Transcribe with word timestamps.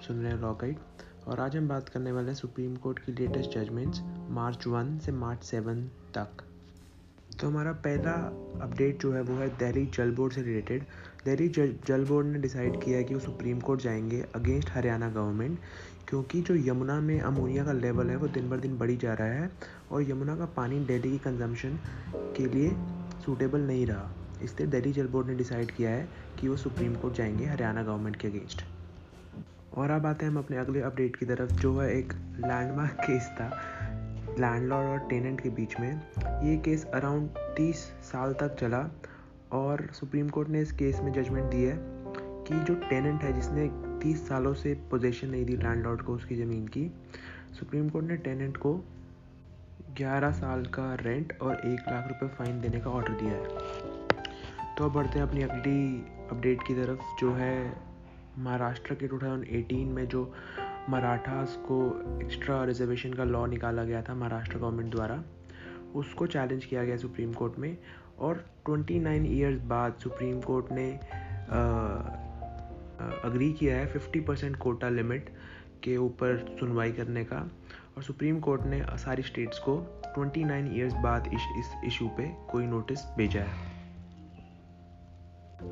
सुन 0.00 0.22
रहे 0.22 0.32
हैं 0.32 0.40
law 0.40 0.52
guide 0.52 0.76
और 1.26 1.40
आज 1.40 1.56
हम 1.56 1.68
बात 1.68 1.88
करने 1.88 2.12
वाले 2.12 2.26
हैं 2.26 2.34
सुप्रीम 2.34 2.76
कोर्ट 2.76 2.98
की 2.98 3.12
लेटेस्ट 3.12 3.50
जजमेंट्स 3.50 4.00
मार्च 4.30 4.66
वन 4.66 4.98
से 4.98 5.12
मार्च 5.12 5.44
सेवन 5.44 5.84
तक। 6.14 6.28
तो 7.40 7.48
हमारा 7.48 7.72
पहला 7.72 8.12
अपडेट 8.62 9.02
जो 9.02 9.12
है 9.12 9.22
वो 9.22 9.34
है 9.34 9.48
दिल्ली 9.48 9.86
जल 9.86 10.10
बोर्ड 10.10 10.32
से 10.32 10.42
रिलेटेड 10.42 10.82
दिल्ली 11.24 11.48
जल 11.86 12.04
बोर्ड 12.04 12.26
ने 12.26 12.38
डिसाइड 12.38 12.82
किया 12.82 12.98
है 12.98 13.04
कि 13.04 13.14
वो 13.14 13.20
सुप्रीम 13.20 13.60
कोर्ट 13.60 13.80
जाएँगे 13.80 14.20
अगेंस्ट 14.34 14.70
हरियाणा 14.70 15.08
गवर्नमेंट 15.08 15.58
क्योंकि 16.08 16.42
जो 16.42 16.54
यमुना 16.54 17.00
में 17.00 17.20
अमोनिया 17.20 17.64
का 17.64 17.72
लेवल 17.72 18.10
है 18.10 18.16
वो 18.16 18.28
दिन 18.28 18.50
बर 18.50 18.56
दिन 18.56 18.78
बढ़ी 18.78 18.96
जा 18.96 19.14
रहा 19.14 19.28
है 19.28 19.50
और 19.90 20.10
यमुना 20.10 20.36
का 20.36 20.46
पानी 20.46 20.80
दिल्ली 20.80 21.10
की 21.10 21.18
कंजम्पशन 21.18 21.78
के 22.16 22.46
लिए 22.46 22.70
सूटेबल 23.24 23.60
नहीं 23.60 23.86
रहा। 23.86 24.14
इसलिए 24.42 24.68
दिल्ली 24.68 24.92
जल 24.92 25.06
बोर्ड 25.06 25.26
ने 25.26 25.34
डिसाइड 25.34 25.70
किया 25.70 25.90
है 25.90 26.08
कि 26.40 26.48
वो 26.48 26.56
सुप्रीम 26.56 26.94
कोर्ट 26.94 27.14
जाएँगे 27.14 27.44
हरियाणा 27.44 27.82
गवर्नमेंट 27.82 28.16
के 28.16 28.28
अगेंस्ट 28.28 28.64
और 29.76 29.90
अब 29.90 30.06
आते 30.06 30.24
हैं 30.24 30.32
हम 30.32 30.38
अपने 30.38 30.56
अगले 30.56 30.80
अपडेट 30.80 31.16
की 31.16 31.26
तरफ़, 31.26 31.52
जो 31.52 31.78
है 31.78 31.98
एक 31.98 32.12
लैंडमार्क 32.38 32.92
केस 33.00 33.28
था 33.30 33.48
लैंडलॉर्ड 34.38 34.88
और 34.88 35.08
टेनेंट 35.08 35.40
के 35.40 35.48
बीच 35.48 35.80
में। 35.80 36.00
ये 36.44 36.56
केस 36.56 36.84
अराउंड 36.84 37.28
तीस 37.56 37.76
साल 38.02 38.32
तक 38.32 38.56
चला 38.60 38.86
और 39.52 39.90
सुप्रीम 39.92 40.28
कोर्ट 40.28 40.48
ने 40.48 40.60
इस 40.60 40.72
केस 40.72 41.00
में 41.00 41.12
जजमेंट 41.12 41.50
दी 41.50 41.62
है 41.62 41.76
कि 42.46 42.60
जो 42.64 42.74
टेनेंट 42.74 43.22
है, 43.22 43.32
जिसने 43.32 43.68
तीस 44.02 44.28
सालों 44.28 44.54
से 44.54 44.74
पोजेशन 44.90 45.28
नहीं 45.28 45.44
दी 45.44 45.56
लैंडलॉर्ड 45.56 46.02
को 46.02 46.14
उसकी 46.14 46.36
ज़मीन 46.36 46.66
की, 46.66 46.90
सुप्रीम 47.58 47.88
कोर्ट 47.88 48.06
ने 48.06 48.16
टेनेंट 48.16 48.56
को 48.56 48.74
11 50.00 50.30
साल 50.30 50.64
का 50.64 50.94
रेंट 51.00 51.32
और 51.42 51.54
एक 51.54 51.80
लाख 51.88 52.08
रुपए 52.08 52.34
फाइन 52.34 52.60
देने 52.60 52.80
का 52.80 52.90
ऑर्डर 52.90 53.12
दिया 53.12 53.32
है। 53.32 53.46
तो 54.78 54.84
अब 54.84 54.92
बढ़ते 54.92 55.18
हैं 55.18 55.26
अपनी 55.26 55.42
अगली 55.42 56.04
अपडेट 56.30 56.62
की 56.66 56.74
तरफ़, 56.74 57.00
जो 57.20 57.32
है 57.34 57.72
महाराष्ट्र 58.38 58.94
के 58.94 59.08
2018 59.08 59.92
में 59.92 60.08
जो 60.08 60.34
मराठास 60.88 61.56
को 61.56 61.78
एक्स्ट्रा 62.22 62.64
रिजर्वेशन 62.64 63.12
का 63.12 63.24
लॉ 63.24 63.46
निकाला 63.46 63.84
गया 63.84 64.02
था 64.02 64.14
महाराष्ट्र 64.14 64.58
गवर्नमेंट 64.58 64.90
द्वारा, 64.90 65.24
उसको 65.94 66.26
चैलेंज 66.26 66.64
किया 66.64 66.84
गया 66.84 66.96
सुप्रीम 66.96 67.32
कोर्ट 67.32 67.58
में 67.58 67.78
और 68.18 68.44
29 68.70 69.26
इयर्स 69.26 69.62
बाद 69.62 69.94
सुप्रीम 69.94 70.40
कोर्ट 70.40 70.66
ने 70.72 70.92
अग्री 73.24 73.52
किया 73.52 73.76
है 73.76 73.92
50 73.92 74.20
परसेंट 74.26 74.56
कोटा 74.56 74.88
लिमिट 74.88 75.28
के 75.82 75.96
ऊपर 75.96 76.56
सुनवाई 76.60 76.92
करने 76.92 77.24
का 77.24 77.50
और 77.96 78.02
सुप्रीम 78.02 78.40
कोर्ट 78.40 78.62
ने 78.62 78.82
सारी 78.98 79.22
स्टेट्स 79.22 79.58
को 79.58 80.02
29 80.18 80.72
इयर्स 80.72 80.94
बाद 80.94 81.26
इस 81.26 81.42
इस 81.58 81.72
इशू 81.84 82.08
पे 82.08 82.36
कोई 82.50 82.66
नोटिस 82.66 82.98
भेजा 83.16 83.40
है। 83.40 83.74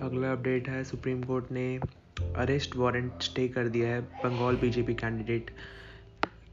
अगला 0.00 0.32
अपडेट 0.32 0.68
है 0.68 0.84
सुप्रीम 0.84 1.22
कोर्ट 1.22 1.44
ने 1.50 1.80
अरेस्ट 2.22 2.76
वारंट 2.76 3.22
स्टे 3.22 3.48
कर 3.48 3.68
दिया 3.68 3.88
है 3.88 4.00
बंगाल 4.00 4.56
बीजेपी 4.56 4.94
कैंडिडेट 4.94 5.50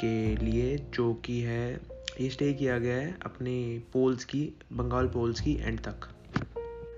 के 0.00 0.36
लिए, 0.36 0.76
जो 0.94 1.14
कि 1.14 1.40
है, 1.40 1.80
ये 2.20 2.30
स्टे 2.30 2.52
किया 2.54 2.78
गया 2.78 2.96
है 2.96 3.16
अपने 3.24 3.82
पोल्स 3.92 4.24
की, 4.24 4.52
बंगाल 4.72 5.06
पोल्स 5.06 5.40
की 5.40 5.54
एंड 5.54 5.80
तक। 5.80 6.08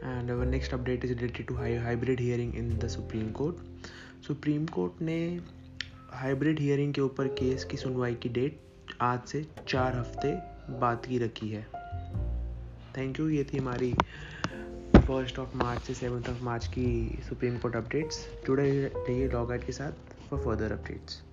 And 0.04 0.30
our 0.30 0.46
next 0.46 0.74
update 0.74 1.04
is 1.04 1.12
related 1.12 1.46
to 1.46 1.54
hybrid 1.54 2.20
hearing 2.20 2.54
in 2.54 2.78
the 2.78 2.88
Supreme 2.88 3.30
Court 3.30 3.56
Supreme 4.26 4.66
Court 4.66 5.02
ने 5.02 5.40
हाइब्रिड 6.12 6.60
हियरिंग 6.60 6.94
के 6.94 7.00
ऊपर 7.00 7.28
केस 7.28 7.64
की 7.64 7.76
सुनवाई 7.76 8.14
की 8.14 8.28
डेट 8.28 8.60
आज 9.00 9.20
से 9.26 9.46
चार 9.68 9.96
हफ़्ते 9.96 10.32
बाद 10.78 11.06
की 11.06 11.18
रखी 11.18 11.48
है। 11.48 11.62
थैंक 12.96 13.20
यू 13.20 13.28
ये 13.28 13.44
थी 13.44 13.58
हमारी 13.58 13.94
फ़र्स्ट 15.08 15.38
ऑफ़ 15.38 15.56
मार्च 15.56 15.82
से 15.82 15.94
सेवन्थ 15.94 16.28
ऑफ़ 16.28 16.42
मार्च 16.42 16.66
की 16.66 17.18
सुप्रीम 17.28 17.58
कोर्ट 17.58 17.76
अपडेट्स 17.76 18.28
जुड़े 18.46 18.70
रहिए 18.96 19.28
लॉग 19.28 19.52
के 19.52 19.72
साथ 19.72 20.14
फॉर 20.30 20.38
फर्दर 20.38 20.72
अपडेट्स 20.72 21.27